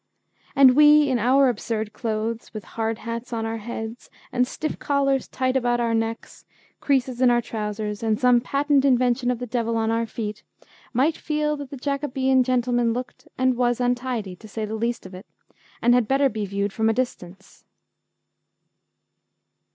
And 0.55 0.75
we, 0.75 1.09
in 1.11 1.19
our 1.19 1.47
absurd 1.47 1.93
clothes, 1.93 2.55
with 2.55 2.63
hard 2.63 2.97
hats 2.97 3.31
on 3.31 3.45
our 3.45 3.59
heads, 3.59 4.09
and 4.31 4.47
stiff 4.47 4.79
collars 4.79 5.27
tight 5.27 5.55
about 5.55 5.79
our 5.79 5.93
necks, 5.93 6.43
creases 6.79 7.21
in 7.21 7.29
our 7.29 7.39
trousers, 7.39 8.01
and 8.01 8.19
some 8.19 8.41
patent 8.41 8.83
invention 8.83 9.29
of 9.29 9.37
the 9.37 9.45
devil 9.45 9.77
on 9.77 9.91
our 9.91 10.07
feet, 10.07 10.41
might 10.91 11.17
feel 11.17 11.55
that 11.57 11.69
the 11.69 11.77
Jacobean 11.77 12.41
gentleman 12.43 12.93
looked 12.93 13.27
and 13.37 13.55
was 13.55 13.79
untidy, 13.79 14.35
to 14.37 14.47
say 14.47 14.65
the 14.65 14.73
least 14.73 15.05
of 15.05 15.13
it, 15.13 15.27
and 15.83 15.93
had 15.93 16.07
better 16.07 16.29
be 16.29 16.47
viewed 16.47 16.73
from 16.73 16.89
a 16.89 16.93
distance. 16.93 17.63